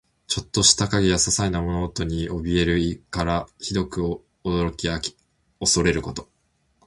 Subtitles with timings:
[0.25, 4.01] ちょっとした影やささいな物音にもおびえる意から、ひどく
[4.43, 4.87] 驚き
[5.59, 6.27] 怖れること。